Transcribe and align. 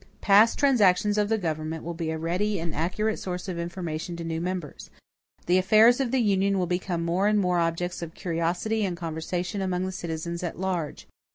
Past 0.19 0.57
transactions 0.57 1.19
of 1.19 1.29
the 1.29 1.37
government 1.37 1.83
will 1.83 1.93
be 1.93 2.09
a 2.09 2.17
ready 2.17 2.59
and 2.59 2.73
accurate 2.73 3.19
source 3.19 3.47
of 3.47 3.59
information 3.59 4.15
to 4.15 4.23
new 4.23 4.41
members. 4.41 4.89
The 5.45 5.59
affairs 5.59 5.99
of 5.99 6.09
the 6.09 6.17
Union 6.21 6.57
will 6.57 6.65
become 6.65 7.05
more 7.05 7.27
and 7.27 7.37
more 7.37 7.59
objects 7.59 8.01
of 8.01 8.15
curiosity 8.15 8.83
and 8.83 8.97
conversation 8.97 9.61
among 9.61 9.85
the 9.85 9.91
citizens 9.91 10.41
at 10.41 10.57
large. 10.59 11.07